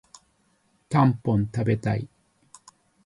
[0.89, 2.09] たんぽん食べたい